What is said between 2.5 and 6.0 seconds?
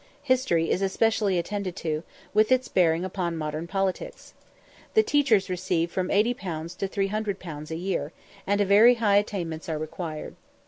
its bearing upon modern politics. The teachers receive